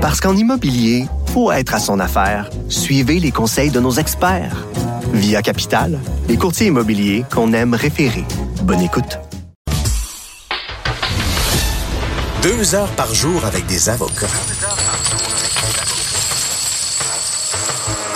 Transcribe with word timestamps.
Parce 0.00 0.18
qu'en 0.18 0.34
immobilier, 0.34 1.04
faut 1.34 1.52
être 1.52 1.74
à 1.74 1.78
son 1.78 2.00
affaire. 2.00 2.48
Suivez 2.70 3.20
les 3.20 3.30
conseils 3.30 3.70
de 3.70 3.80
nos 3.80 3.92
experts. 3.92 4.66
Via 5.12 5.42
Capital, 5.42 5.98
les 6.26 6.38
courtiers 6.38 6.68
immobiliers 6.68 7.24
qu'on 7.30 7.52
aime 7.52 7.74
référer. 7.74 8.24
Bonne 8.62 8.80
écoute. 8.80 9.18
Deux 12.42 12.74
heures 12.74 12.90
par 12.92 13.12
jour 13.12 13.44
avec 13.44 13.66
des 13.66 13.90
avocats. 13.90 14.26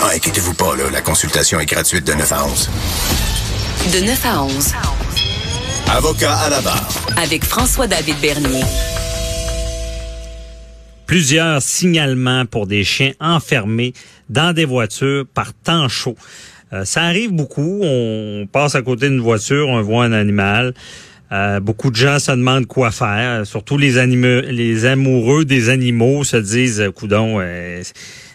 Ah, 0.01 0.09
inquiétez-vous 0.15 0.55
pas, 0.55 0.75
là, 0.77 0.85
la 0.91 1.03
consultation 1.03 1.61
est 1.61 1.67
gratuite 1.67 2.07
de 2.07 2.15
9 2.15 2.33
à 2.33 2.47
11. 2.47 2.71
De 3.93 4.01
9 4.07 4.25
à 4.25 4.43
11. 4.43 4.73
Avocat 5.91 6.35
à 6.35 6.49
la 6.49 6.63
barre. 6.63 6.89
Avec 7.19 7.45
François-David 7.45 8.19
Bernier. 8.21 8.65
Plusieurs 11.07 11.61
signalements 11.61 12.47
pour 12.47 12.67
des 12.67 12.83
chiens 12.83 13.13
enfermés 13.21 13.93
dans 14.31 14.55
des 14.55 14.65
voitures 14.65 15.27
par 15.33 15.53
temps 15.53 15.89
chaud. 15.89 16.17
Euh, 16.73 16.85
ça 16.85 17.03
arrive 17.03 17.33
beaucoup. 17.33 17.81
On 17.83 18.47
passe 18.51 18.75
à 18.75 18.83
côté 18.83 19.09
d'une 19.09 19.21
voiture, 19.21 19.69
on 19.69 19.81
voit 19.83 20.05
un 20.05 20.13
animal. 20.13 20.75
Euh, 21.33 21.61
beaucoup 21.61 21.91
de 21.91 21.97
gens 21.97 22.19
se 22.19 22.31
demandent 22.31 22.67
quoi 22.67 22.91
faire. 22.91 23.47
Surtout 23.47 23.79
les 23.79 23.99
amoureux 24.87 25.45
des 25.45 25.69
animaux 25.69 26.25
se 26.25 26.37
disent, 26.37 26.91
coudon, 26.95 27.41
euh, 27.41 27.83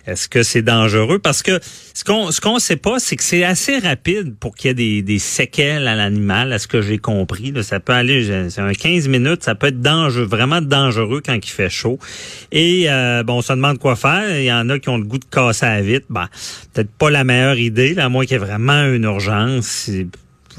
est-ce 0.09 0.27
que 0.27 0.41
c'est 0.41 0.63
dangereux? 0.63 1.19
Parce 1.19 1.43
que 1.43 1.59
ce 1.93 2.03
qu'on 2.03 2.31
ce 2.31 2.41
qu'on 2.41 2.57
sait 2.57 2.77
pas, 2.77 2.99
c'est 2.99 3.15
que 3.15 3.23
c'est 3.23 3.43
assez 3.43 3.77
rapide 3.77 4.35
pour 4.39 4.55
qu'il 4.55 4.69
y 4.69 4.71
ait 4.71 4.73
des, 4.73 5.01
des 5.03 5.19
séquelles 5.19 5.87
à 5.87 5.95
l'animal, 5.95 6.51
à 6.51 6.57
ce 6.57 6.67
que 6.67 6.81
j'ai 6.81 6.97
compris. 6.97 7.51
Là, 7.51 7.61
ça 7.61 7.79
peut 7.79 7.93
aller, 7.93 8.49
c'est 8.49 8.61
un 8.61 8.73
15 8.73 9.07
minutes, 9.07 9.43
ça 9.43 9.53
peut 9.53 9.67
être 9.67 9.81
dangereux, 9.81 10.25
vraiment 10.25 10.61
dangereux 10.61 11.21
quand 11.23 11.35
il 11.35 11.49
fait 11.49 11.69
chaud. 11.69 11.99
Et 12.51 12.85
euh, 12.89 13.23
bon, 13.23 13.37
on 13.37 13.41
se 13.41 13.53
demande 13.53 13.77
quoi 13.77 13.95
faire. 13.95 14.39
Il 14.39 14.45
y 14.45 14.51
en 14.51 14.67
a 14.69 14.79
qui 14.79 14.89
ont 14.89 14.97
le 14.97 15.03
goût 15.03 15.19
de 15.19 15.25
casser 15.25 15.65
à 15.65 15.81
vite. 15.81 16.05
Ben, 16.09 16.27
peut-être 16.73 16.91
pas 16.91 17.11
la 17.11 17.23
meilleure 17.23 17.59
idée, 17.59 17.93
là, 17.93 18.05
à 18.05 18.09
moins 18.09 18.25
qu'il 18.25 18.33
y 18.33 18.35
ait 18.35 18.45
vraiment 18.45 18.85
une 18.85 19.03
urgence. 19.03 19.91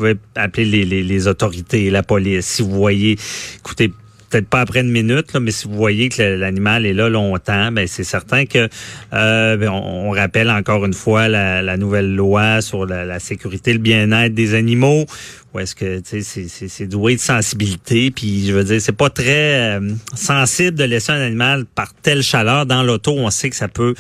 Pouvez 0.00 0.16
appeler 0.34 0.64
les, 0.64 0.86
les, 0.86 1.02
les 1.02 1.28
autorités, 1.28 1.90
la 1.90 2.02
police. 2.02 2.46
Si 2.46 2.62
vous 2.62 2.70
voyez, 2.70 3.18
écoutez, 3.58 3.92
peut-être 4.30 4.48
pas 4.48 4.60
après 4.60 4.80
une 4.80 4.90
minute, 4.90 5.32
là, 5.34 5.40
mais 5.40 5.50
si 5.50 5.68
vous 5.68 5.74
voyez 5.74 6.08
que 6.08 6.22
l'animal 6.22 6.86
est 6.86 6.94
là 6.94 7.10
longtemps, 7.10 7.70
ben 7.70 7.86
c'est 7.86 8.04
certain 8.04 8.46
que 8.46 8.68
euh, 9.12 9.56
ben, 9.56 9.68
on, 9.68 10.10
rappelle 10.12 10.48
encore 10.50 10.86
une 10.86 10.94
fois 10.94 11.28
la, 11.28 11.76
nouvelle 11.76 12.14
loi 12.14 12.62
sur 12.62 12.86
la, 12.86 13.18
sécurité, 13.18 13.72
le 13.72 13.78
bien-être 13.78 14.32
des 14.32 14.54
animaux. 14.54 15.04
Ou 15.52 15.58
est-ce 15.58 15.74
que 15.74 16.00
c'est 16.02 16.22
c'est 16.22 16.86
doué 16.86 17.16
de 17.16 17.20
sensibilité, 17.20 18.10
puis 18.10 18.46
je 18.46 18.54
veux 18.54 18.64
dire 18.64 18.80
c'est 18.80 18.96
pas 18.96 19.10
très 19.10 19.78
euh, 19.78 19.92
sensible 20.14 20.78
de 20.78 20.84
laisser 20.84 21.12
un 21.12 21.20
animal 21.20 21.66
par 21.66 21.92
telle 21.92 22.22
chaleur 22.22 22.66
dans 22.66 22.84
l'auto. 22.84 23.12
On 23.18 23.30
sait 23.30 23.50
que 23.50 23.56
ça 23.56 23.68
peut 23.68 23.94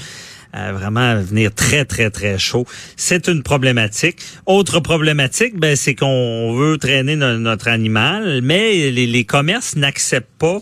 vraiment 0.52 1.16
venir 1.16 1.54
très, 1.54 1.84
très, 1.84 2.10
très 2.10 2.38
chaud. 2.38 2.66
C'est 2.96 3.28
une 3.28 3.42
problématique. 3.42 4.18
Autre 4.46 4.80
problématique, 4.80 5.58
ben, 5.58 5.76
c'est 5.76 5.94
qu'on 5.94 6.54
veut 6.54 6.78
traîner 6.78 7.16
notre 7.16 7.68
animal, 7.68 8.40
mais 8.42 8.90
les, 8.90 9.06
les 9.06 9.24
commerces 9.24 9.76
n'acceptent 9.76 10.38
pas 10.38 10.60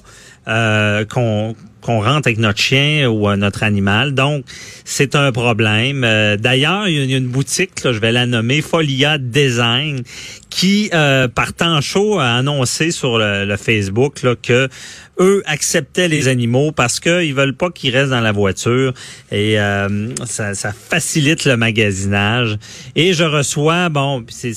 euh, 0.48 1.05
qu'on 1.05 1.55
qu'on 1.81 2.01
rentre 2.01 2.29
avec 2.29 2.39
notre 2.39 2.61
chien 2.61 3.09
ou 3.09 3.29
euh, 3.29 3.37
notre 3.37 3.62
animal. 3.62 4.15
Donc, 4.15 4.45
c'est 4.84 5.15
un 5.15 5.33
problème. 5.33 6.05
Euh, 6.05 6.37
d'ailleurs, 6.37 6.89
il 6.89 7.11
y, 7.11 7.15
a 7.15 7.17
une 7.17 7.29
boutique, 7.29 7.83
là, 7.84 7.93
je 7.93 7.98
vais 7.98 8.12
la 8.12 8.27
nommer 8.27 8.62
Folia 8.62 9.19
Design, 9.19 10.03
qui, 10.51 10.91
euh, 10.95 11.29
par 11.29 11.53
temps 11.53 11.81
chaud, 11.81 12.19
a 12.19 12.34
annoncé 12.34 12.91
sur 12.91 13.19
le, 13.19 13.56
Facebook 13.56 14.23
là, 14.23 14.34
que 14.41 14.69
eux 15.21 15.43
acceptaient 15.47 16.09
les 16.09 16.29
animaux 16.29 16.71
parce 16.71 17.01
qu'ils 17.01 17.34
veulent 17.34 17.55
pas 17.55 17.71
qu'ils 17.71 17.95
restent 17.95 18.11
dans 18.11 18.21
la 18.21 18.31
voiture 18.31 18.95
et 19.33 19.59
euh, 19.59 20.15
ça, 20.25 20.55
ça, 20.55 20.73
facilite 20.73 21.45
le 21.45 21.56
magasinage. 21.56 22.56
Et 22.95 23.15
je 23.15 23.25
reçois, 23.25 23.89
bon, 23.89 24.25
c'est 24.29 24.53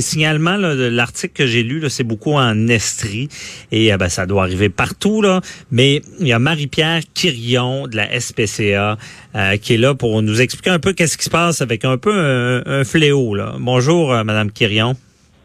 signalement 0.00 0.56
l'article 0.56 1.34
que 1.34 1.46
j'ai 1.46 1.62
lu, 1.62 1.82
c'est 1.88 2.04
beaucoup 2.04 2.34
en 2.34 2.66
Estrie 2.66 3.28
et 3.70 3.92
euh, 3.92 3.96
ben, 3.96 4.08
ça 4.08 4.26
doit 4.26 4.42
arriver 4.42 4.68
partout 4.68 5.22
là. 5.22 5.40
Mais 5.70 6.02
il 6.18 6.26
y 6.26 6.32
a 6.32 6.35
Marie-Pierre 6.38 7.00
Quirion 7.14 7.86
de 7.86 7.96
la 7.96 8.20
SPCA 8.20 8.96
euh, 9.34 9.56
qui 9.56 9.74
est 9.74 9.78
là 9.78 9.94
pour 9.94 10.22
nous 10.22 10.40
expliquer 10.40 10.70
un 10.70 10.78
peu 10.78 10.92
qu'est-ce 10.92 11.16
qui 11.18 11.24
se 11.24 11.30
passe 11.30 11.60
avec 11.60 11.84
un 11.84 11.98
peu 11.98 12.12
un, 12.12 12.62
un 12.66 12.84
fléau 12.84 13.34
là. 13.34 13.54
Bonjour, 13.58 14.10
Madame 14.24 14.50
Quirion. 14.50 14.94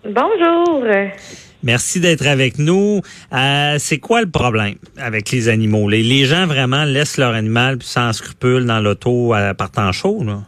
Bonjour. 0.03 0.83
Merci 1.63 1.99
d'être 1.99 2.25
avec 2.25 2.57
nous. 2.57 3.01
Euh, 3.33 3.75
c'est 3.77 3.99
quoi 3.99 4.21
le 4.21 4.29
problème 4.29 4.75
avec 4.97 5.29
les 5.31 5.47
animaux? 5.47 5.89
Les, 5.89 6.01
les 6.01 6.25
gens 6.25 6.47
vraiment 6.47 6.85
laissent 6.85 7.17
leur 7.17 7.35
animal 7.35 7.77
sans 7.81 8.13
scrupule 8.13 8.65
dans 8.65 8.79
l'auto 8.79 9.33
à 9.33 9.53
par 9.53 9.69
temps 9.69 9.91
chaud, 9.91 10.23
là? 10.25 10.39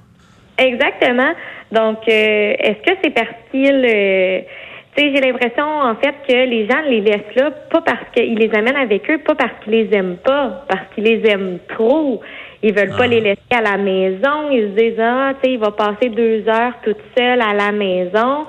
Exactement. 0.58 1.34
Donc, 1.72 2.00
euh, 2.08 2.54
est-ce 2.60 2.84
que 2.84 2.98
c'est 3.04 3.14
parce 3.14 3.28
qu'ils... 3.52 3.86
Tu 4.96 5.04
sais, 5.04 5.12
j'ai 5.14 5.22
l'impression, 5.22 5.66
en 5.66 5.96
fait, 5.96 6.16
que 6.28 6.34
les 6.34 6.68
gens 6.68 6.82
les 6.88 7.02
laissent 7.02 7.36
là, 7.36 7.50
pas 7.72 7.82
parce 7.82 8.06
qu'ils 8.16 8.36
les 8.36 8.54
amènent 8.54 8.76
avec 8.76 9.10
eux, 9.10 9.18
pas 9.20 9.34
parce 9.34 9.54
qu'ils 9.64 9.74
les 9.74 9.90
aiment 9.96 10.18
pas, 10.18 10.66
parce 10.68 10.84
qu'ils 10.94 11.06
les 11.06 11.28
aiment 11.30 11.58
trop. 11.68 12.22
Ils 12.62 12.74
veulent 12.74 12.96
pas 12.96 13.06
ah. 13.06 13.08
les 13.08 13.20
laisser 13.20 13.42
à 13.52 13.62
la 13.62 13.78
maison. 13.78 14.52
Ils 14.52 14.70
se 14.70 14.82
disent, 14.82 15.00
ah, 15.00 15.34
tu 15.42 15.50
sais, 15.50 15.54
il 15.56 15.60
va 15.60 15.72
passer 15.72 16.10
deux 16.10 16.48
heures 16.48 16.74
toute 16.84 17.02
seule 17.18 17.42
à 17.42 17.54
la 17.54 17.72
maison. 17.72 18.46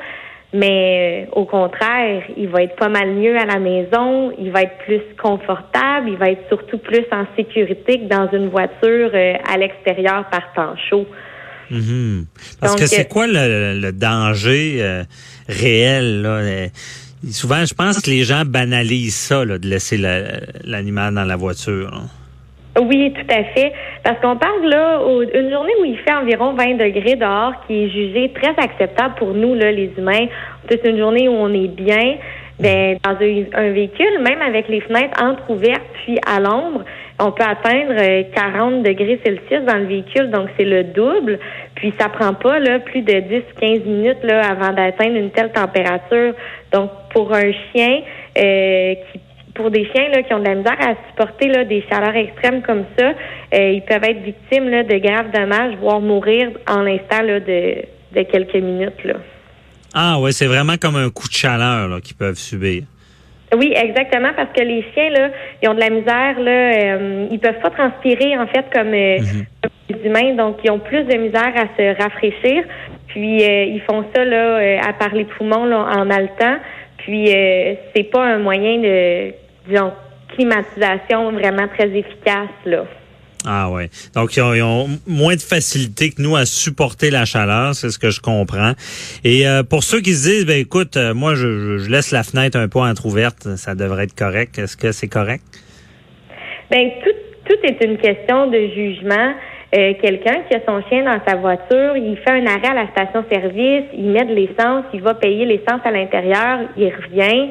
Mais 0.54 1.26
euh, 1.26 1.40
au 1.40 1.46
contraire, 1.46 2.22
il 2.36 2.46
va 2.48 2.62
être 2.62 2.76
pas 2.76 2.88
mal 2.88 3.10
mieux 3.10 3.36
à 3.36 3.44
la 3.44 3.58
maison, 3.58 4.30
il 4.38 4.52
va 4.52 4.62
être 4.62 4.78
plus 4.84 5.02
confortable, 5.20 6.10
il 6.10 6.16
va 6.16 6.30
être 6.30 6.46
surtout 6.46 6.78
plus 6.78 7.04
en 7.10 7.24
sécurité 7.34 7.98
que 7.98 8.04
dans 8.04 8.28
une 8.30 8.50
voiture 8.50 9.10
euh, 9.12 9.34
à 9.52 9.58
l'extérieur 9.58 10.26
par 10.30 10.52
temps 10.54 10.76
chaud. 10.88 11.06
Mhm. 11.74 12.26
Parce 12.60 12.76
que 12.76 12.86
c'est 12.86 13.08
quoi 13.08 13.26
le, 13.26 13.90
danger 13.90 14.78
euh, 14.80 15.04
réel? 15.48 16.22
Là? 16.22 16.68
Souvent, 17.30 17.64
je 17.64 17.74
pense 17.74 18.00
que 18.00 18.10
les 18.10 18.24
gens 18.24 18.44
banalisent 18.44 19.14
ça, 19.14 19.44
de 19.44 19.66
laisser 19.66 19.98
l'animal 20.64 21.14
dans 21.14 21.24
la 21.24 21.36
voiture. 21.36 22.02
Oui, 22.80 23.12
tout 23.12 23.32
à 23.32 23.44
fait. 23.44 23.72
Parce 24.02 24.20
qu'on 24.20 24.36
parle 24.36 24.68
là 24.68 25.00
une 25.34 25.50
journée 25.50 25.72
où 25.80 25.84
il 25.84 25.96
fait 25.98 26.12
environ 26.12 26.54
20 26.54 26.74
degrés 26.74 27.16
dehors, 27.16 27.52
qui 27.66 27.84
est 27.84 27.90
jugée 27.90 28.32
très 28.34 28.54
acceptable 28.62 29.14
pour 29.16 29.32
nous, 29.32 29.54
là, 29.54 29.70
les 29.70 29.92
humains. 29.96 30.26
C'est 30.68 30.84
une 30.84 30.98
journée 30.98 31.28
où 31.28 31.32
on 31.32 31.52
est 31.52 31.68
bien. 31.68 32.16
Ben, 32.60 32.98
dans 33.02 33.10
un, 33.10 33.72
véhicule, 33.72 34.20
même 34.22 34.40
avec 34.40 34.68
les 34.68 34.80
fenêtres 34.80 35.20
ouvertes 35.48 35.82
puis 36.04 36.18
à 36.24 36.38
l'ombre, 36.38 36.84
on 37.18 37.30
peut 37.30 37.44
atteindre 37.44 37.94
40 38.34 38.74
euh, 38.74 38.82
degrés 38.82 39.20
Celsius 39.24 39.64
dans 39.66 39.78
le 39.78 39.86
véhicule, 39.86 40.30
donc 40.30 40.48
c'est 40.56 40.64
le 40.64 40.84
double. 40.84 41.38
Puis 41.76 41.92
ça 41.98 42.08
prend 42.08 42.34
pas 42.34 42.58
là 42.58 42.80
plus 42.80 43.02
de 43.02 43.12
10-15 43.12 43.84
minutes 43.84 44.22
là 44.24 44.40
avant 44.48 44.72
d'atteindre 44.72 45.16
une 45.16 45.30
telle 45.30 45.52
température. 45.52 46.34
Donc 46.72 46.90
pour 47.12 47.32
un 47.32 47.52
chien 47.72 48.00
euh, 48.38 48.94
qui 48.94 49.20
pour 49.54 49.70
des 49.70 49.84
chiens 49.94 50.08
là, 50.08 50.22
qui 50.24 50.34
ont 50.34 50.40
de 50.40 50.44
la 50.46 50.56
misère 50.56 50.76
à 50.80 50.94
supporter 51.08 51.46
là, 51.46 51.64
des 51.64 51.84
chaleurs 51.88 52.16
extrêmes 52.16 52.60
comme 52.62 52.84
ça, 52.98 53.12
euh, 53.54 53.70
ils 53.70 53.82
peuvent 53.82 54.02
être 54.02 54.20
victimes 54.22 54.68
là, 54.68 54.82
de 54.82 54.96
graves 54.98 55.30
dommages, 55.32 55.76
voire 55.80 56.00
mourir 56.00 56.50
en 56.68 56.82
l'instant 56.82 57.22
de, 57.22 57.76
de 58.16 58.22
quelques 58.24 58.56
minutes. 58.56 59.04
Là. 59.04 59.14
Ah 59.94 60.18
oui, 60.18 60.32
c'est 60.32 60.46
vraiment 60.46 60.76
comme 60.76 60.96
un 60.96 61.08
coup 61.08 61.28
de 61.28 61.34
chaleur 61.34 62.00
qu'ils 62.02 62.16
peuvent 62.16 62.34
subir. 62.34 62.82
Oui, 63.56 63.72
exactement, 63.76 64.30
parce 64.36 64.50
que 64.52 64.62
les 64.62 64.84
chiens, 64.94 65.10
là, 65.10 65.30
ils 65.62 65.68
ont 65.68 65.74
de 65.74 65.80
la 65.80 65.90
misère, 65.90 66.40
là, 66.40 66.50
euh, 66.50 67.26
ils 67.30 67.38
peuvent 67.38 67.60
pas 67.60 67.70
transpirer, 67.70 68.36
en 68.36 68.46
fait, 68.46 68.64
comme, 68.72 68.94
euh, 68.94 69.18
mhm. 69.18 69.46
les 69.90 70.06
humains, 70.06 70.34
donc 70.34 70.58
ils 70.64 70.70
ont 70.70 70.78
plus 70.78 71.04
de 71.04 71.16
misère 71.16 71.52
à 71.56 71.66
se 71.76 72.02
rafraîchir. 72.02 72.64
Puis 73.08 73.42
ils 73.42 73.82
font 73.86 74.04
ça 74.12 74.24
là, 74.24 74.80
à 74.84 74.92
part 74.92 75.14
les 75.14 75.24
poumons 75.24 75.66
là, 75.66 75.86
en 75.96 76.10
haletant. 76.10 76.56
Puis 76.96 77.28
c'est 77.94 78.10
pas 78.10 78.24
un 78.24 78.38
moyen 78.38 78.78
de 78.78 79.32
disons, 79.68 79.92
climatisation 80.34 81.30
vraiment 81.32 81.68
très 81.68 81.88
efficace, 81.96 82.50
là. 82.64 82.84
Ah 83.46 83.70
ouais. 83.70 83.90
Donc 84.14 84.36
ils 84.36 84.62
ont, 84.62 84.88
moins 85.06 85.34
de 85.34 85.40
facilité 85.40 86.10
que 86.10 86.22
nous 86.22 86.34
à 86.34 86.46
supporter 86.46 87.10
la 87.10 87.24
chaleur, 87.24 87.74
c'est 87.74 87.90
ce 87.90 87.98
que 87.98 88.10
je 88.10 88.20
comprends. 88.20 88.72
Et 89.22 89.46
euh, 89.46 89.62
pour 89.62 89.84
ceux 89.84 90.00
qui 90.00 90.14
se 90.14 90.28
disent, 90.28 90.46
ben 90.46 90.58
écoute, 90.58 90.96
euh, 90.96 91.12
moi 91.12 91.34
je, 91.34 91.78
je, 91.78 91.90
laisse 91.90 92.10
la 92.10 92.22
fenêtre 92.22 92.58
un 92.58 92.68
peu 92.68 92.78
entrouverte, 92.78 93.56
ça 93.56 93.74
devrait 93.74 94.04
être 94.04 94.14
correct. 94.14 94.58
Est-ce 94.58 94.76
que 94.76 94.92
c'est 94.92 95.08
correct? 95.08 95.44
Ben 96.70 96.90
tout, 97.04 97.50
tout 97.50 97.58
est 97.62 97.84
une 97.84 97.98
question 97.98 98.50
de 98.50 98.58
jugement. 98.74 99.34
Euh, 99.76 99.92
quelqu'un 100.00 100.42
qui 100.48 100.54
a 100.54 100.60
son 100.66 100.80
chien 100.88 101.04
dans 101.04 101.20
sa 101.26 101.36
voiture, 101.36 101.96
il 101.96 102.16
fait 102.24 102.30
un 102.30 102.46
arrêt 102.46 102.68
à 102.68 102.74
la 102.74 102.90
station-service, 102.92 103.84
il 103.92 104.10
met 104.10 104.24
de 104.24 104.32
l'essence, 104.32 104.84
il 104.94 105.02
va 105.02 105.14
payer 105.14 105.44
l'essence 105.44 105.80
à 105.84 105.90
l'intérieur, 105.90 106.60
il 106.76 106.92
revient. 106.94 107.50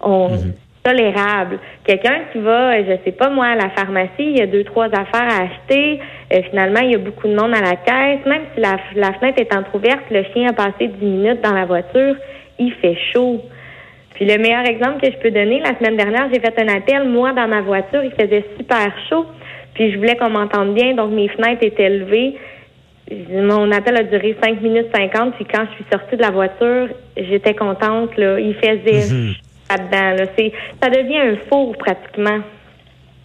On, 0.00 0.28
mhm 0.28 0.52
tolérable. 0.82 1.58
Quelqu'un 1.84 2.20
qui 2.32 2.38
va, 2.38 2.82
je 2.82 2.96
sais 3.04 3.12
pas 3.12 3.28
moi, 3.30 3.46
à 3.46 3.56
la 3.56 3.70
pharmacie, 3.70 4.10
il 4.18 4.38
y 4.38 4.42
a 4.42 4.46
deux, 4.46 4.64
trois 4.64 4.86
affaires 4.86 5.28
à 5.28 5.42
acheter. 5.44 6.00
Euh, 6.32 6.42
finalement, 6.50 6.80
il 6.80 6.92
y 6.92 6.94
a 6.94 6.98
beaucoup 6.98 7.28
de 7.28 7.34
monde 7.34 7.54
à 7.54 7.60
la 7.60 7.76
caisse. 7.76 8.24
Même 8.26 8.42
si 8.54 8.60
la, 8.60 9.12
fenêtre 9.14 9.40
est 9.40 9.54
entrouverte, 9.54 10.04
le 10.10 10.24
chien 10.32 10.50
a 10.50 10.52
passé 10.52 10.88
dix 10.88 11.04
minutes 11.04 11.40
dans 11.42 11.54
la 11.54 11.64
voiture, 11.64 12.16
il 12.58 12.72
fait 12.74 12.96
chaud. 13.12 13.40
Puis 14.14 14.26
le 14.26 14.36
meilleur 14.38 14.66
exemple 14.66 15.00
que 15.00 15.12
je 15.12 15.16
peux 15.18 15.30
donner, 15.30 15.60
la 15.60 15.76
semaine 15.78 15.96
dernière, 15.96 16.28
j'ai 16.32 16.40
fait 16.40 16.58
un 16.60 16.68
appel, 16.68 17.08
moi, 17.08 17.32
dans 17.32 17.46
ma 17.46 17.60
voiture, 17.60 18.02
il 18.02 18.10
faisait 18.12 18.44
super 18.56 18.92
chaud. 19.08 19.26
Puis 19.74 19.92
je 19.92 19.98
voulais 19.98 20.16
qu'on 20.16 20.30
m'entende 20.30 20.74
bien, 20.74 20.94
donc 20.94 21.12
mes 21.12 21.28
fenêtres 21.28 21.64
étaient 21.64 21.88
levées. 21.88 22.36
Mon 23.30 23.70
appel 23.70 23.96
a 23.96 24.02
duré 24.02 24.36
5 24.42 24.60
minutes 24.60 24.88
50, 24.94 25.34
puis 25.36 25.44
quand 25.44 25.64
je 25.70 25.76
suis 25.76 25.84
sortie 25.90 26.16
de 26.16 26.22
la 26.22 26.30
voiture, 26.30 26.88
j'étais 27.16 27.54
contente. 27.54 28.16
Là. 28.16 28.38
Il 28.40 28.54
faisait. 28.54 29.34
Là-dedans. 29.70 30.24
Ça 30.82 30.90
devient 30.90 31.18
un 31.18 31.36
four 31.48 31.76
pratiquement. 31.76 32.40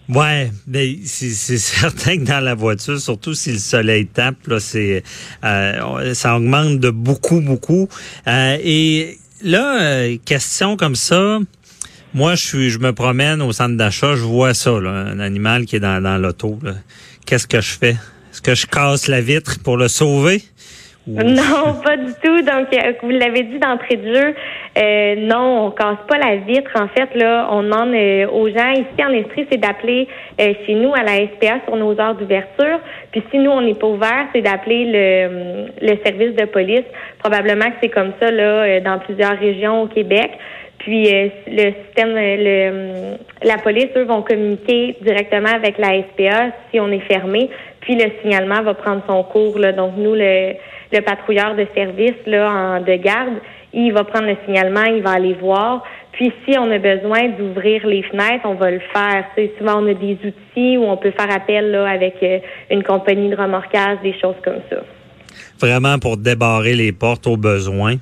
Ouais, 0.08 0.50
mais 0.66 0.98
c'est 1.04 1.28
certain 1.58 2.18
que 2.18 2.24
dans 2.24 2.40
la 2.40 2.54
voiture, 2.54 3.00
surtout 3.00 3.34
si 3.34 3.52
le 3.52 3.58
soleil 3.58 4.06
tape, 4.06 4.46
là, 4.46 4.60
c'est 4.60 5.02
euh, 5.44 6.14
ça 6.14 6.36
augmente 6.36 6.78
de 6.78 6.90
beaucoup, 6.90 7.40
beaucoup. 7.40 7.88
Euh, 8.26 8.58
et 8.62 9.18
là, 9.42 9.80
euh, 9.80 10.16
question 10.24 10.76
comme 10.76 10.96
ça. 10.96 11.38
Moi, 12.12 12.36
je 12.36 12.46
suis, 12.46 12.70
je 12.70 12.78
me 12.78 12.92
promène 12.92 13.42
au 13.42 13.50
centre 13.52 13.76
d'achat, 13.76 14.14
je 14.14 14.22
vois 14.22 14.54
ça, 14.54 14.78
là, 14.78 14.90
un 14.90 15.18
animal 15.18 15.64
qui 15.64 15.76
est 15.76 15.80
dans, 15.80 16.00
dans 16.00 16.16
l'auto. 16.16 16.60
Qu'est-ce 17.26 17.48
que 17.48 17.60
je 17.60 17.72
fais? 17.72 17.96
Est-ce 18.30 18.42
que 18.42 18.54
je 18.54 18.66
casse 18.66 19.08
la 19.08 19.20
vitre 19.20 19.58
pour 19.64 19.76
le 19.76 19.88
sauver? 19.88 20.42
Non, 21.06 21.82
pas 21.84 21.98
du 21.98 22.12
tout. 22.22 22.40
Donc, 22.40 22.72
euh, 22.72 22.92
vous 23.02 23.10
l'avez 23.10 23.42
dit 23.42 23.58
d'entrée 23.58 23.96
de 23.96 24.14
jeu, 24.14 24.34
euh, 24.78 25.14
non, 25.18 25.66
on 25.66 25.70
casse 25.70 25.98
pas 26.08 26.16
la 26.16 26.36
vitre. 26.36 26.70
En 26.76 26.88
fait, 26.88 27.14
là, 27.14 27.46
on 27.50 27.62
demande 27.62 27.94
euh, 27.94 28.26
aux 28.28 28.48
gens 28.48 28.70
ici 28.72 29.04
en 29.04 29.12
Estrie, 29.12 29.46
c'est 29.50 29.58
d'appeler 29.60 30.08
euh, 30.40 30.54
chez 30.66 30.74
nous 30.74 30.94
à 30.94 31.02
la 31.02 31.16
SPA 31.26 31.60
sur 31.66 31.76
nos 31.76 31.98
heures 32.00 32.14
d'ouverture. 32.14 32.80
Puis 33.12 33.22
si 33.30 33.38
nous, 33.38 33.50
on 33.50 33.60
n'est 33.60 33.74
pas 33.74 33.86
ouvert, 33.86 34.26
c'est 34.34 34.40
d'appeler 34.40 35.68
le, 35.80 35.96
service 36.04 36.34
de 36.36 36.46
police. 36.46 36.84
Probablement 37.18 37.66
que 37.66 37.76
c'est 37.82 37.90
comme 37.90 38.12
ça 38.20 38.30
là 38.30 38.80
dans 38.80 38.98
plusieurs 38.98 39.38
régions 39.38 39.82
au 39.82 39.86
Québec. 39.86 40.30
Puis 40.78 41.04
le 41.46 41.72
système, 41.86 42.14
le, 42.14 43.16
la 43.42 43.56
police, 43.58 43.88
eux, 43.96 44.04
vont 44.04 44.22
communiquer 44.22 44.96
directement 45.00 45.48
avec 45.48 45.78
la 45.78 46.02
SPA 46.02 46.50
si 46.70 46.80
on 46.80 46.90
est 46.90 47.00
fermé. 47.00 47.48
Puis 47.84 47.94
le 47.94 48.10
signalement 48.22 48.62
va 48.62 48.74
prendre 48.74 49.02
son 49.06 49.22
cours. 49.22 49.58
Là. 49.58 49.72
Donc 49.72 49.92
nous, 49.96 50.14
le, 50.14 50.54
le 50.92 51.00
patrouilleur 51.00 51.54
de 51.54 51.66
service 51.74 52.16
là, 52.26 52.50
en, 52.50 52.80
de 52.80 52.96
garde, 52.96 53.34
il 53.72 53.92
va 53.92 54.04
prendre 54.04 54.26
le 54.26 54.36
signalement, 54.44 54.84
il 54.84 55.02
va 55.02 55.12
aller 55.12 55.34
voir. 55.34 55.82
Puis 56.12 56.32
si 56.44 56.56
on 56.56 56.70
a 56.70 56.78
besoin 56.78 57.28
d'ouvrir 57.30 57.86
les 57.86 58.02
fenêtres, 58.02 58.44
on 58.44 58.54
va 58.54 58.70
le 58.70 58.80
faire. 58.92 59.24
Tu 59.36 59.42
sais, 59.42 59.52
souvent, 59.58 59.82
on 59.82 59.88
a 59.88 59.94
des 59.94 60.16
outils 60.24 60.76
où 60.76 60.84
on 60.84 60.96
peut 60.96 61.10
faire 61.10 61.30
appel 61.30 61.72
là, 61.72 61.88
avec 61.88 62.16
euh, 62.22 62.38
une 62.70 62.84
compagnie 62.84 63.28
de 63.28 63.36
remorquage, 63.36 63.98
des 64.02 64.14
choses 64.20 64.36
comme 64.44 64.60
ça. 64.70 64.76
Vraiment 65.60 65.98
pour 65.98 66.16
débarrer 66.16 66.74
les 66.74 66.92
portes 66.92 67.26
au 67.26 67.36
besoin. 67.36 67.96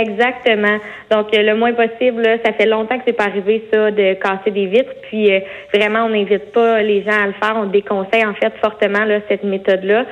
Exactement. 0.00 0.78
Donc 1.10 1.34
euh, 1.34 1.42
le 1.42 1.56
moins 1.56 1.72
possible, 1.72 2.22
là, 2.22 2.36
ça 2.44 2.52
fait 2.52 2.66
longtemps 2.66 2.98
que 2.98 3.04
c'est 3.06 3.16
pas 3.16 3.24
arrivé 3.24 3.66
ça 3.72 3.90
de 3.90 4.14
casser 4.14 4.50
des 4.50 4.66
vitres. 4.66 4.92
Puis 5.08 5.32
euh, 5.32 5.40
vraiment, 5.72 6.04
on 6.04 6.10
n'invite 6.10 6.52
pas 6.52 6.82
les 6.82 7.02
gens 7.02 7.22
à 7.22 7.26
le 7.26 7.32
faire. 7.32 7.56
On 7.56 7.66
déconseille 7.66 8.24
en 8.24 8.34
fait 8.34 8.52
fortement 8.60 9.06
cette 9.28 9.44
méthode-là. 9.44 10.04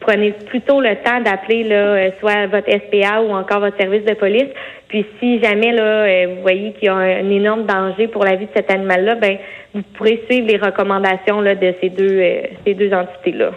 Prenez 0.00 0.32
plutôt 0.32 0.80
le 0.80 0.96
temps 1.04 1.20
d'appeler 1.20 1.62
là, 1.62 1.76
euh, 1.76 2.10
soit 2.20 2.46
votre 2.46 2.68
SPA 2.68 3.20
ou 3.20 3.32
encore 3.32 3.60
votre 3.60 3.76
service 3.76 4.04
de 4.04 4.14
police. 4.14 4.48
Puis 4.88 5.06
si 5.20 5.40
jamais 5.40 5.72
là, 5.72 6.26
vous 6.26 6.40
voyez 6.42 6.72
qu'il 6.72 6.86
y 6.86 6.88
a 6.88 6.94
un, 6.94 7.30
énorme 7.30 7.66
danger 7.66 8.08
pour 8.08 8.24
la 8.24 8.34
vie 8.34 8.46
de 8.46 8.50
cet 8.56 8.70
animal-là, 8.70 9.14
ben 9.16 9.36
vous 9.74 9.82
pourrez 9.96 10.24
suivre 10.28 10.48
les 10.48 10.56
recommandations 10.56 11.40
là, 11.40 11.54
de 11.54 11.74
ces 11.80 11.90
deux 11.90 12.20
ces 12.66 12.74
deux 12.74 12.92
entités-là. 12.92 13.52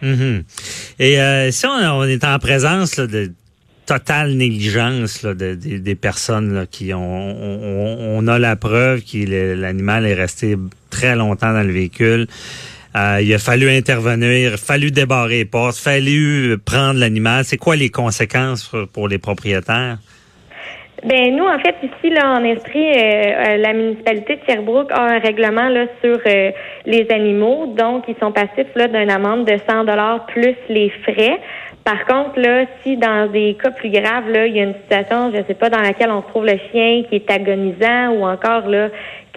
Mhm. 0.00 0.44
Et 1.00 1.18
si 1.50 1.66
on, 1.66 2.04
est 2.04 2.24
en 2.24 2.38
présence 2.38 2.98
de 2.98 3.30
totale 3.90 4.34
négligence 4.34 5.24
là, 5.24 5.34
de- 5.34 5.54
des- 5.54 5.94
personnes 5.96 6.54
là, 6.54 6.64
qui 6.64 6.94
ont, 6.94 7.36
on, 8.18 8.28
a 8.28 8.38
la 8.38 8.54
preuve 8.54 9.00
que 9.00 9.54
l'animal 9.54 10.06
est 10.06 10.14
resté 10.14 10.56
très 10.90 11.16
longtemps 11.16 11.52
dans 11.52 11.66
le 11.66 11.72
véhicule. 11.72 12.28
Euh, 12.96 13.18
il 13.20 13.34
a 13.34 13.38
fallu 13.38 13.68
intervenir, 13.68 14.58
fallu 14.58 14.92
débarrer 14.92 15.38
les 15.38 15.44
portes, 15.44 15.76
fallu 15.76 16.56
prendre 16.64 17.00
l'animal. 17.00 17.44
C'est 17.44 17.56
quoi 17.56 17.74
les 17.74 17.88
conséquences 17.90 18.70
pour, 18.92 19.08
les 19.08 19.18
propriétaires? 19.18 19.98
Ben 21.04 21.34
nous, 21.34 21.44
en 21.46 21.58
fait, 21.58 21.74
ici, 21.82 22.10
là, 22.14 22.38
en 22.38 22.44
Estrie, 22.44 22.92
euh, 22.92 23.02
euh, 23.02 23.56
la 23.56 23.72
municipalité 23.72 24.36
de 24.36 24.40
Sherbrooke 24.46 24.92
a 24.92 25.02
un 25.02 25.18
règlement 25.18 25.68
là 25.68 25.86
sur 26.02 26.18
les 26.86 27.06
animaux, 27.10 27.74
donc 27.76 28.04
ils 28.06 28.16
sont 28.20 28.32
passifs 28.32 28.72
là 28.76 28.86
d'une 28.86 29.10
amende 29.10 29.46
de 29.46 29.56
100 29.68 29.84
dollars 29.84 30.26
plus 30.26 30.54
les 30.68 30.90
frais. 31.02 31.40
Par 31.84 32.04
contre, 32.04 32.38
là, 32.38 32.66
si 32.82 32.96
dans 32.96 33.30
des 33.30 33.56
cas 33.60 33.70
plus 33.70 33.90
graves, 33.90 34.28
là, 34.30 34.46
il 34.46 34.56
y 34.56 34.60
a 34.60 34.64
une 34.64 34.74
situation, 34.74 35.32
je 35.34 35.42
sais 35.46 35.54
pas, 35.54 35.70
dans 35.70 35.80
laquelle 35.80 36.10
on 36.10 36.22
trouve 36.22 36.44
le 36.44 36.58
chien 36.70 37.02
qui 37.08 37.16
est 37.16 37.30
agonisant 37.30 38.10
ou 38.10 38.24
encore 38.26 38.68
là 38.68 38.88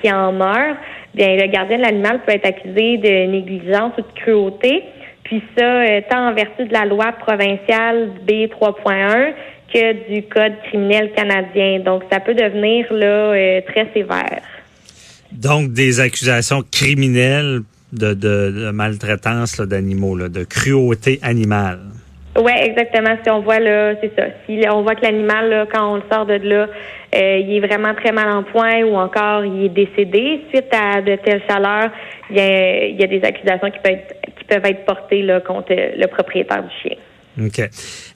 qui 0.02 0.12
en 0.12 0.34
meurt, 0.34 0.78
bien 1.16 1.38
le 1.38 1.48
gardien 1.48 1.78
de 1.78 1.84
l'animal 1.84 2.22
peut 2.26 2.34
être 2.34 2.46
accusé 2.46 2.98
de 2.98 3.32
négligence 3.32 3.94
ou 3.98 4.02
de 4.02 4.20
cruauté. 4.22 4.84
Puis 5.24 5.42
ça, 5.58 5.64
euh, 5.64 6.02
tant 6.10 6.30
en 6.30 6.34
vertu 6.34 6.66
de 6.66 6.74
la 6.74 6.86
loi 6.86 7.14
provinciale 7.14 8.12
B 8.28 8.50
3.1 8.50 9.34
que 9.74 10.14
du 10.14 10.24
Code 10.24 10.54
criminel 10.68 11.12
canadien. 11.16 11.80
Donc, 11.80 12.04
ça 12.12 12.20
peut 12.20 12.36
devenir 12.36 12.92
là 12.92 13.34
euh, 13.34 13.62
très 13.66 13.88
sévère. 13.94 14.42
Donc, 15.32 15.72
des 15.72 16.02
accusations 16.02 16.64
criminelles 16.70 17.62
de, 17.94 18.14
de, 18.14 18.52
de 18.52 18.72
maltraitance 18.72 19.62
d'animaux, 19.62 20.18
de 20.18 20.44
cruauté 20.44 21.20
animale. 21.22 21.80
Oui, 22.36 22.52
exactement. 22.62 23.16
Si 23.24 23.30
on 23.30 23.42
voit 23.42 23.60
là, 23.60 23.94
c'est 24.02 24.12
ça. 24.18 24.26
Si 24.46 24.60
on 24.72 24.82
voit 24.82 24.96
que 24.96 25.04
l'animal, 25.04 25.50
là, 25.50 25.66
quand 25.72 25.94
on 25.94 25.96
le 25.98 26.04
sort 26.12 26.26
de 26.26 26.34
là, 26.34 26.68
euh, 27.16 27.38
il 27.38 27.56
est 27.56 27.60
vraiment 27.60 27.94
très 27.94 28.12
mal 28.12 28.28
en 28.32 28.42
point 28.42 28.82
ou 28.84 28.96
encore 28.96 29.46
il 29.46 29.66
est 29.66 29.70
décédé 29.70 30.42
suite 30.50 30.74
à 30.74 31.02
de 31.02 31.16
telles 31.18 31.44
chaleurs, 31.48 31.92
il 32.32 32.38
y 32.38 32.40
a, 32.40 32.86
il 32.86 33.00
y 33.00 33.04
a 33.04 33.08
des 33.08 33.24
accusations 33.24 33.70
qui 33.70 33.80
peuvent 33.80 33.94
être, 33.94 34.16
qui 34.36 34.44
peuvent 34.46 34.66
être 34.66 34.86
portées 34.86 35.22
là, 35.22 35.42
contre 35.42 35.74
le 35.74 36.08
propriétaire 36.08 36.64
du 36.64 36.76
chien. 36.82 36.98
OK. 37.42 37.62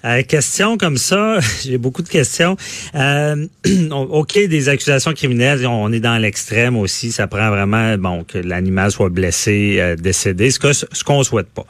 Euh, 0.06 0.22
question 0.24 0.78
comme 0.78 0.98
ça, 0.98 1.40
j'ai 1.64 1.78
beaucoup 1.78 2.04
de 2.04 2.10
questions. 2.10 2.56
Euh, 2.96 3.48
OK, 3.92 4.34
des 4.34 4.70
accusations 4.70 5.14
criminelles, 5.14 5.66
on 5.66 5.92
est 5.92 6.00
dans 6.00 6.18
l'extrême 6.18 6.78
aussi. 6.78 7.12
Ça 7.12 7.26
prend 7.28 7.50
vraiment 7.50 7.98
bon 7.98 8.24
que 8.24 8.38
l'animal 8.38 8.92
soit 8.92 9.10
blessé, 9.10 9.78
euh, 9.80 9.96
décédé, 9.96 10.52
ce 10.52 10.60
que 10.60 10.74
ce 10.74 11.04
qu'on 11.04 11.24
souhaite 11.24 11.50
pas. 11.50 11.66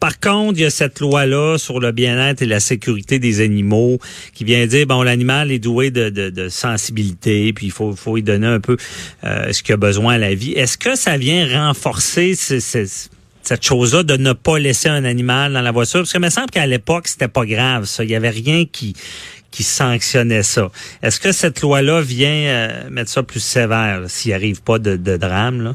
Par 0.00 0.20
contre, 0.20 0.58
il 0.58 0.62
y 0.62 0.64
a 0.66 0.70
cette 0.70 1.00
loi-là 1.00 1.56
sur 1.56 1.80
le 1.80 1.90
bien-être 1.90 2.42
et 2.42 2.46
la 2.46 2.60
sécurité 2.60 3.18
des 3.18 3.40
animaux 3.40 3.98
qui 4.34 4.44
vient 4.44 4.66
dire 4.66 4.86
bon 4.86 5.02
l'animal 5.02 5.50
est 5.50 5.58
doué 5.58 5.90
de, 5.90 6.10
de, 6.10 6.28
de 6.28 6.50
sensibilité, 6.50 7.54
puis 7.54 7.66
il 7.66 7.72
faut, 7.72 7.96
faut 7.96 8.16
lui 8.16 8.22
donner 8.22 8.46
un 8.48 8.60
peu 8.60 8.76
euh, 9.24 9.50
ce 9.52 9.62
qu'il 9.62 9.72
a 9.72 9.78
besoin 9.78 10.14
à 10.14 10.18
la 10.18 10.34
vie. 10.34 10.52
Est-ce 10.52 10.76
que 10.76 10.94
ça 10.96 11.16
vient 11.16 11.46
renforcer 11.68 12.34
ce- 12.34 12.60
ce- 12.60 13.08
cette 13.46 13.64
chose-là 13.64 14.02
de 14.02 14.16
ne 14.16 14.32
pas 14.32 14.58
laisser 14.58 14.88
un 14.88 15.04
animal 15.04 15.52
dans 15.52 15.60
la 15.60 15.72
voiture? 15.72 16.00
Parce 16.00 16.12
que 16.12 16.18
il 16.18 16.22
me 16.24 16.30
semble 16.30 16.50
qu'à 16.50 16.66
l'époque, 16.66 17.08
c'était 17.08 17.28
pas 17.28 17.44
grave, 17.44 17.84
ça. 17.84 18.04
Il 18.04 18.10
y 18.10 18.16
avait 18.16 18.30
rien 18.30 18.64
qui, 18.64 18.94
qui 19.50 19.62
sanctionnait 19.62 20.42
ça. 20.42 20.70
Est-ce 21.02 21.20
que 21.20 21.32
cette 21.32 21.60
loi-là 21.62 22.00
vient 22.00 22.28
euh, 22.28 22.68
mettre 22.90 23.10
ça 23.10 23.22
plus 23.22 23.40
sévère 23.40 24.02
s'il 24.06 24.32
arrive 24.32 24.62
pas 24.62 24.78
de, 24.78 24.96
de 24.96 25.16
drame? 25.16 25.62
Là? 25.62 25.74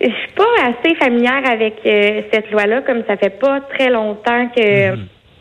Je 0.00 0.06
suis 0.06 0.32
pas 0.36 0.44
assez 0.62 0.94
familière 0.96 1.42
avec 1.44 1.74
euh, 1.84 2.22
cette 2.32 2.50
loi-là, 2.50 2.82
comme 2.82 3.02
ça 3.08 3.16
fait 3.16 3.38
pas 3.38 3.60
très 3.76 3.90
longtemps 3.90 4.48
que 4.56 4.94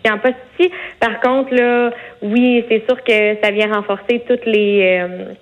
qu'il 0.04 0.12
en 0.12 0.20
poste 0.20 0.36
ici. 0.60 0.72
Par 1.00 1.20
contre, 1.20 1.54
là, 1.54 1.92
oui, 2.22 2.64
c'est 2.70 2.84
sûr 2.88 3.04
que 3.04 3.38
ça 3.44 3.52
vient 3.52 3.74
renforcer 3.74 4.24
toutes 4.28 4.46
les 4.46 5.00
euh, 5.02 5.34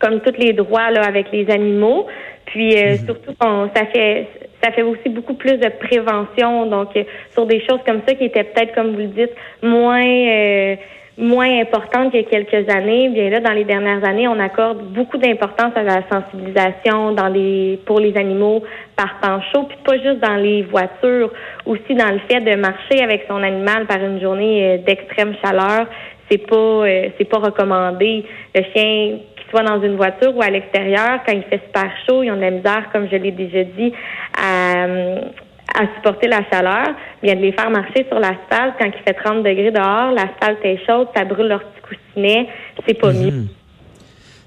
comme 0.00 0.20
tous 0.20 0.38
les 0.38 0.52
droits 0.52 0.90
là 0.90 1.02
avec 1.02 1.26
les 1.32 1.50
animaux. 1.50 2.06
Puis 2.46 2.76
euh, 2.76 2.96
surtout 2.98 3.34
ça 3.40 3.86
fait 3.92 4.28
ça 4.62 4.72
fait 4.72 4.82
aussi 4.82 5.08
beaucoup 5.08 5.34
plus 5.34 5.56
de 5.56 5.68
prévention, 5.68 6.66
donc 6.66 6.96
euh, 6.96 7.04
sur 7.32 7.46
des 7.46 7.60
choses 7.60 7.80
comme 7.86 8.00
ça 8.06 8.14
qui 8.14 8.24
étaient 8.24 8.44
peut-être, 8.44 8.74
comme 8.74 8.92
vous 8.92 8.98
le 8.98 9.06
dites, 9.06 9.34
moins 9.62 10.04
euh, 10.04 10.76
moins 11.20 11.60
importantes 11.60 12.10
qu'il 12.10 12.22
y 12.22 12.24
a 12.24 12.28
quelques 12.28 12.68
années. 12.70 13.08
Bien 13.10 13.30
là, 13.30 13.40
dans 13.40 13.52
les 13.52 13.64
dernières 13.64 14.02
années, 14.04 14.26
on 14.26 14.38
accorde 14.38 14.82
beaucoup 14.92 15.18
d'importance 15.18 15.72
à 15.76 15.82
la 15.82 16.02
sensibilisation 16.10 17.12
dans 17.12 17.28
les 17.28 17.78
pour 17.84 18.00
les 18.00 18.16
animaux 18.16 18.62
par 18.96 19.20
temps 19.20 19.40
chaud, 19.52 19.64
puis 19.64 19.78
pas 19.84 19.98
juste 19.98 20.20
dans 20.20 20.36
les 20.36 20.62
voitures, 20.62 21.30
aussi 21.66 21.94
dans 21.94 22.10
le 22.10 22.20
fait 22.28 22.40
de 22.40 22.56
marcher 22.56 23.02
avec 23.02 23.24
son 23.28 23.42
animal 23.42 23.86
par 23.86 23.98
une 23.98 24.20
journée 24.20 24.64
euh, 24.64 24.78
d'extrême 24.78 25.34
chaleur. 25.44 25.86
C'est 26.30 26.46
pas 26.46 26.56
euh, 26.56 27.08
c'est 27.18 27.28
pas 27.28 27.38
recommandé. 27.38 28.24
Le 28.54 28.62
chien 28.72 29.18
soit 29.50 29.62
dans 29.62 29.82
une 29.82 29.96
voiture 29.96 30.34
ou 30.36 30.42
à 30.42 30.50
l'extérieur, 30.50 31.20
quand 31.26 31.32
il 31.32 31.42
fait 31.42 31.60
super 31.66 31.90
chaud, 32.06 32.22
ils 32.22 32.30
ont 32.30 32.36
de 32.36 32.40
la 32.40 32.50
misère, 32.50 32.88
comme 32.92 33.08
je 33.10 33.16
l'ai 33.16 33.32
déjà 33.32 33.64
dit, 33.64 33.92
à, 34.38 34.84
à 35.74 35.86
supporter 35.96 36.28
la 36.28 36.42
chaleur. 36.50 36.94
Bien 37.22 37.34
de 37.34 37.40
les 37.40 37.52
faire 37.52 37.70
marcher 37.70 38.06
sur 38.08 38.18
l'asphalte 38.18 38.74
quand 38.78 38.86
il 38.86 39.02
fait 39.04 39.14
30 39.14 39.38
degrés 39.42 39.70
dehors, 39.70 40.12
l'asphalte 40.12 40.64
est 40.64 40.84
chaude, 40.86 41.08
ça 41.14 41.24
brûle 41.24 41.48
leur 41.48 41.60
petit 41.60 41.96
coussinet, 42.14 42.48
c'est 42.86 42.94
pas 42.94 43.12
mieux. 43.12 43.46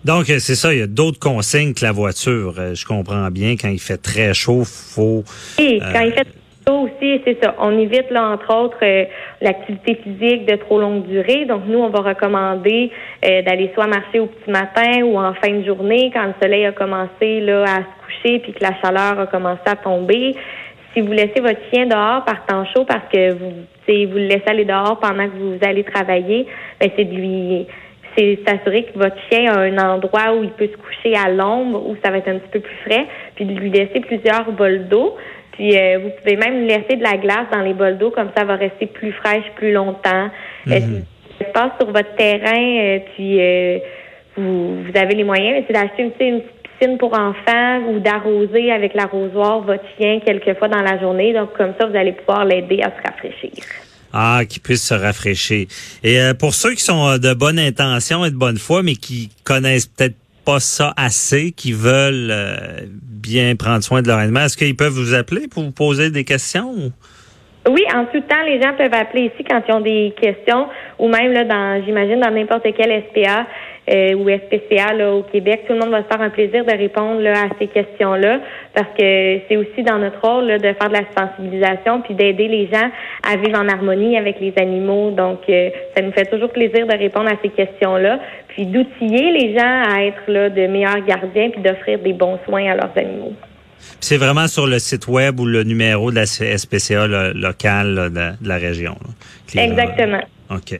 Donc, 0.03 0.29
euh, 0.29 0.39
c'est 0.39 0.55
ça, 0.55 0.73
il 0.73 0.79
y 0.79 0.81
a 0.81 0.87
d'autres 0.87 1.19
consignes 1.19 1.73
que 1.73 1.85
la 1.85 1.93
voiture. 1.93 2.55
Euh, 2.57 2.75
Je 2.75 2.85
comprends 2.85 3.29
bien, 3.31 3.55
quand 3.55 3.69
il 3.69 3.79
fait 3.79 3.97
très 3.97 4.33
chaud, 4.33 4.63
faut... 4.65 5.23
Euh, 5.59 5.79
quand 5.93 6.01
il 6.01 6.11
fait 6.11 6.27
Ça 6.65 6.73
aussi, 6.73 7.21
c'est 7.25 7.37
ça. 7.43 7.55
On 7.59 7.77
évite, 7.77 8.09
là, 8.09 8.29
entre 8.29 8.55
autres, 8.55 8.77
euh, 8.83 9.05
l'activité 9.41 9.95
physique 9.95 10.45
de 10.45 10.55
trop 10.55 10.79
longue 10.79 11.05
durée. 11.05 11.45
Donc, 11.45 11.63
nous, 11.67 11.79
on 11.79 11.89
va 11.89 11.99
recommander 11.99 12.89
euh, 13.25 13.41
d'aller 13.41 13.71
soit 13.73 13.87
marcher 13.87 14.19
au 14.19 14.27
petit 14.27 14.49
matin 14.49 15.03
ou 15.03 15.17
en 15.17 15.33
fin 15.33 15.51
de 15.51 15.65
journée 15.65 16.09
quand 16.13 16.25
le 16.25 16.33
soleil 16.41 16.65
a 16.65 16.71
commencé 16.71 17.41
là, 17.41 17.63
à 17.63 17.77
se 17.79 18.05
coucher 18.05 18.39
puis 18.39 18.53
que 18.53 18.63
la 18.63 18.73
chaleur 18.81 19.19
a 19.19 19.27
commencé 19.27 19.61
à 19.65 19.75
tomber. 19.75 20.35
Si 20.93 21.01
vous 21.01 21.11
laissez 21.11 21.41
votre 21.41 21.59
chien 21.71 21.85
dehors 21.85 22.23
par 22.23 22.45
temps 22.45 22.65
chaud 22.73 22.85
parce 22.85 23.09
que 23.11 23.33
vous, 23.33 23.51
vous 23.51 24.17
le 24.17 24.27
laissez 24.27 24.47
aller 24.47 24.65
dehors 24.65 24.99
pendant 24.99 25.25
que 25.25 25.35
vous 25.35 25.57
allez 25.63 25.83
travailler, 25.83 26.45
ben 26.79 26.89
c'est 26.95 27.05
de 27.05 27.15
lui 27.15 27.67
c'est 28.15 28.39
s'assurer 28.47 28.83
que 28.83 28.97
votre 28.97 29.17
chien 29.29 29.51
a 29.51 29.59
un 29.59 29.77
endroit 29.77 30.35
où 30.35 30.43
il 30.43 30.51
peut 30.51 30.67
se 30.67 30.77
coucher 30.77 31.15
à 31.15 31.29
l'ombre, 31.29 31.83
où 31.87 31.95
ça 32.03 32.11
va 32.11 32.17
être 32.17 32.27
un 32.27 32.37
petit 32.37 32.49
peu 32.51 32.59
plus 32.59 32.75
frais, 32.85 33.07
puis 33.35 33.45
de 33.45 33.53
lui 33.53 33.69
laisser 33.69 33.99
plusieurs 34.01 34.51
bols 34.51 34.87
d'eau. 34.87 35.15
Puis 35.53 35.77
euh, 35.77 35.99
vous 35.99 36.09
pouvez 36.21 36.35
même 36.35 36.65
laisser 36.65 36.95
de 36.95 37.03
la 37.03 37.17
glace 37.17 37.47
dans 37.51 37.61
les 37.61 37.73
bols 37.73 37.97
d'eau, 37.97 38.11
comme 38.11 38.29
ça 38.35 38.43
va 38.43 38.55
rester 38.55 38.87
plus 38.87 39.11
fraîche 39.11 39.45
plus 39.55 39.71
longtemps. 39.71 40.29
Mm 40.65 41.01
passe 41.53 41.71
sur 41.79 41.91
votre 41.91 42.15
terrain, 42.15 42.79
euh, 42.79 42.99
puis 43.13 43.39
euh, 43.39 43.79
vous, 44.37 44.83
vous 44.83 44.97
avez 44.97 45.15
les 45.15 45.23
moyens, 45.23 45.63
c'est 45.67 45.73
d'acheter 45.73 46.03
une, 46.03 46.27
une 46.27 46.41
piscine 46.63 46.97
pour 46.97 47.13
enfants 47.13 47.81
ou 47.89 47.99
d'arroser 47.99 48.71
avec 48.71 48.93
l'arrosoir 48.93 49.61
votre 49.61 49.83
chien 49.97 50.19
quelques 50.25 50.57
fois 50.57 50.67
dans 50.67 50.81
la 50.81 50.99
journée. 50.99 51.33
Donc 51.33 51.53
comme 51.57 51.73
ça, 51.79 51.87
vous 51.87 51.95
allez 51.95 52.13
pouvoir 52.13 52.45
l'aider 52.45 52.81
à 52.81 52.91
se 52.91 53.07
rafraîchir. 53.07 53.63
Ah, 54.11 54.41
qui 54.47 54.59
puisse 54.59 54.83
se 54.83 54.93
rafraîchir. 54.93 55.67
Et 56.03 56.19
pour 56.37 56.53
ceux 56.53 56.73
qui 56.73 56.83
sont 56.83 57.17
de 57.17 57.33
bonne 57.33 57.57
intention 57.57 58.23
et 58.25 58.29
de 58.29 58.35
bonne 58.35 58.57
foi, 58.57 58.83
mais 58.83 58.93
qui 58.93 59.31
connaissent 59.43 59.87
peut-être 59.87 60.15
pas 60.43 60.59
ça 60.59 60.93
assez, 60.97 61.51
qui 61.51 61.71
veulent 61.73 62.29
euh, 62.31 62.85
bien 63.01 63.55
prendre 63.55 63.83
soin 63.83 64.01
de 64.01 64.07
leur 64.07 64.19
animal, 64.19 64.45
est-ce 64.45 64.57
qu'ils 64.57 64.75
peuvent 64.75 64.93
vous 64.93 65.13
appeler 65.13 65.47
pour 65.47 65.63
vous 65.63 65.71
poser 65.71 66.09
des 66.09 66.23
questions? 66.23 66.91
Oui, 67.69 67.81
en 67.95 68.03
tout 68.05 68.19
temps, 68.19 68.43
les 68.45 68.61
gens 68.61 68.73
peuvent 68.77 68.93
appeler 68.93 69.31
ici 69.33 69.45
quand 69.49 69.61
ils 69.65 69.73
ont 69.73 69.79
des 69.79 70.13
questions 70.19 70.67
ou 70.99 71.07
même 71.07 71.31
là 71.31 71.45
dans, 71.45 71.81
j'imagine, 71.85 72.19
dans 72.19 72.29
n'importe 72.29 72.67
quel 72.75 73.03
SPA 73.03 73.45
euh, 73.89 74.15
ou 74.15 74.27
SPCA 74.27 74.93
là, 74.93 75.13
au 75.13 75.23
Québec. 75.23 75.61
Tout 75.65 75.73
le 75.73 75.79
monde 75.79 75.91
va 75.91 76.03
se 76.03 76.07
faire 76.07 76.19
un 76.19 76.29
plaisir 76.29 76.65
de 76.65 76.71
répondre 76.71 77.21
là, 77.21 77.31
à 77.31 77.47
ces 77.57 77.67
questions-là 77.67 78.39
parce 78.73 78.89
que 78.99 79.39
c'est 79.47 79.55
aussi 79.55 79.81
dans 79.81 79.97
notre 79.97 80.19
rôle 80.19 80.47
là, 80.47 80.57
de 80.57 80.73
faire 80.73 80.89
de 80.89 80.93
la 80.93 81.05
sensibilisation 81.15 82.01
puis 82.01 82.15
d'aider 82.15 82.49
les 82.49 82.67
gens 82.67 82.89
à 83.25 83.37
vivre 83.37 83.57
en 83.57 83.69
harmonie 83.69 84.17
avec 84.17 84.41
les 84.41 84.53
animaux. 84.57 85.11
Donc, 85.11 85.39
euh, 85.47 85.69
ça 85.95 86.01
nous 86.01 86.11
fait 86.11 86.25
toujours 86.25 86.49
plaisir 86.49 86.85
de 86.85 86.97
répondre 86.97 87.29
à 87.29 87.37
ces 87.41 87.49
questions-là 87.49 88.19
puis 88.49 88.65
d'outiller 88.65 89.31
les 89.31 89.57
gens 89.57 89.83
à 89.89 90.03
être 90.03 90.23
là, 90.27 90.49
de 90.49 90.67
meilleurs 90.67 90.99
gardiens 91.05 91.49
puis 91.49 91.61
d'offrir 91.61 91.99
des 91.99 92.11
bons 92.11 92.39
soins 92.45 92.69
à 92.71 92.75
leurs 92.75 92.91
animaux. 92.97 93.33
C'est 93.99 94.17
vraiment 94.17 94.47
sur 94.47 94.67
le 94.67 94.79
site 94.79 95.07
web 95.07 95.39
ou 95.39 95.45
le 95.45 95.63
numéro 95.63 96.11
de 96.11 96.15
la 96.15 96.25
SPCA 96.25 97.07
local 97.33 98.11
de, 98.13 98.47
la 98.47 98.57
région. 98.57 98.97
Exactement. 99.55 100.21
OK. 100.49 100.79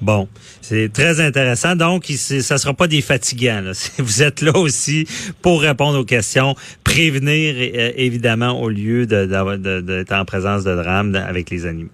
Bon, 0.00 0.28
c'est 0.60 0.92
très 0.92 1.20
intéressant. 1.20 1.76
Donc, 1.76 2.04
ça 2.06 2.58
sera 2.58 2.74
pas 2.74 2.86
des 2.86 3.02
fatigants. 3.02 3.62
Vous 3.98 4.22
êtes 4.22 4.40
là 4.40 4.52
aussi 4.56 5.06
pour 5.42 5.60
répondre 5.60 5.98
aux 5.98 6.04
questions, 6.04 6.54
prévenir 6.84 7.54
euh, 7.58 7.92
évidemment 7.96 8.60
au 8.60 8.68
lieu 8.68 9.06
d'être 9.06 10.12
en 10.12 10.24
présence 10.24 10.64
de 10.64 10.74
drame 10.74 11.14
avec 11.14 11.50
les 11.50 11.66
animaux. 11.66 11.90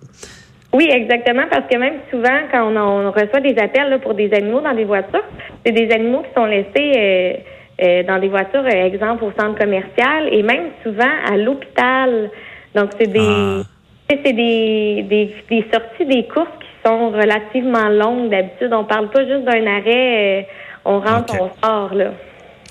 Oui, 0.75 0.87
exactement, 0.91 1.45
parce 1.51 1.67
que 1.71 1.79
même 1.79 1.95
souvent, 2.11 2.41
quand 2.53 2.71
on, 2.71 3.11
reçoit 3.11 3.41
des 3.41 3.57
appels 3.59 3.99
pour 4.03 4.15
des 4.15 4.31
animaux 4.35 4.61
dans 4.61 4.75
des 4.75 4.85
voitures, 4.85 5.25
c'est 5.65 5.73
des 5.73 5.91
animaux 5.91 6.23
qui 6.23 6.35
sont 6.37 6.45
laissés 6.45 6.93
euh, 6.97 7.33
euh, 7.83 8.03
dans 8.03 8.19
des 8.19 8.29
voitures, 8.29 8.67
exemple 8.67 9.25
au 9.25 9.33
centre 9.39 9.59
commercial, 9.59 10.29
et 10.33 10.43
même 10.43 10.71
souvent 10.83 11.13
à 11.27 11.37
l'hôpital. 11.37 12.31
Donc, 12.75 12.91
c'est 12.99 13.11
des, 13.11 13.21
ah. 13.21 13.63
c'est 14.11 14.33
des, 14.33 15.05
des, 15.09 15.35
des 15.49 15.67
sorties 15.73 16.07
des 16.07 16.27
courses 16.27 16.49
qui 16.61 16.89
sont 16.89 17.11
relativement 17.11 17.89
longues 17.89 18.31
d'habitude. 18.31 18.73
On 18.73 18.85
parle 18.85 19.11
pas 19.11 19.27
juste 19.27 19.45
d'un 19.45 19.67
arrêt, 19.67 20.41
euh, 20.41 20.43
on 20.85 21.01
rentre, 21.01 21.35
on 21.41 21.51
sort 21.65 21.95
là. 21.95 22.13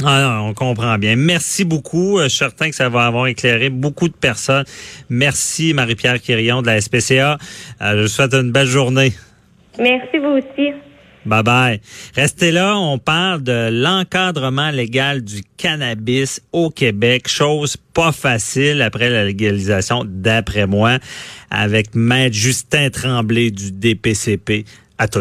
Ah 0.06 0.42
on 0.44 0.54
comprend 0.54 0.98
bien. 0.98 1.16
Merci 1.16 1.66
beaucoup. 1.66 2.20
Euh, 2.20 2.24
je 2.24 2.30
suis 2.30 2.38
certain 2.38 2.70
que 2.70 2.76
ça 2.76 2.88
va 2.88 3.08
avoir 3.08 3.28
éclairé 3.28 3.70
beaucoup 3.70 4.08
de 4.08 4.14
personnes. 4.14 4.66
Merci 5.10 5.74
Marie-Pierre 5.74 6.22
Quirion 6.22 6.62
de 6.62 6.68
la 6.68 6.80
SPCA. 6.80 7.38
Euh, 7.82 7.98
je 7.98 8.02
vous 8.04 8.08
souhaite 8.08 8.34
une 8.34 8.52
belle 8.52 8.68
journée. 8.68 9.14
Merci 9.80 10.18
vous 10.20 10.38
aussi. 10.38 10.74
Bye 11.28 11.44
bye. 11.44 11.82
Restez 12.16 12.52
là, 12.52 12.78
on 12.78 12.98
parle 12.98 13.44
de 13.44 13.70
l'encadrement 13.72 14.72
légal 14.72 15.22
du 15.22 15.44
cannabis 15.58 16.42
au 16.52 16.70
Québec, 16.70 17.28
chose 17.28 17.78
pas 17.94 18.12
facile 18.12 18.82
après 18.82 19.10
la 19.10 19.26
légalisation, 19.26 20.04
d'après 20.06 20.68
moi, 20.68 21.00
avec 21.50 21.96
Maître 21.96 22.36
Justin 22.36 22.90
Tremblay 22.90 23.52
du 23.52 23.72
DPCP 23.72 24.66
à 24.98 25.08
tout 25.08 25.16